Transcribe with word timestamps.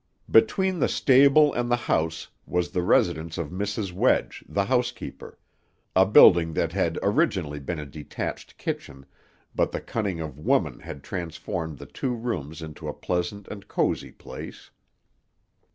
Between 0.31 0.79
the 0.79 0.87
stable 0.87 1.53
and 1.53 1.69
the 1.69 1.75
house 1.85 2.27
was 2.47 2.71
the 2.71 2.81
residence 2.81 3.37
of 3.37 3.51
Mrs. 3.51 3.91
Wedge, 3.93 4.43
the 4.49 4.65
housekeeper 4.65 5.37
a 5.95 6.07
building 6.07 6.53
that 6.53 6.71
had 6.71 6.97
originally 7.03 7.59
been 7.59 7.77
a 7.77 7.85
detached 7.85 8.57
kitchen, 8.57 9.05
but 9.53 9.71
the 9.71 9.79
cunning 9.79 10.19
of 10.19 10.39
woman 10.39 10.79
had 10.79 11.03
transformed 11.03 11.77
the 11.77 11.85
two 11.85 12.15
rooms 12.15 12.63
into 12.63 12.87
a 12.87 12.93
pleasant 12.95 13.47
and 13.49 13.67
cozy 13.67 14.11
place. 14.11 14.71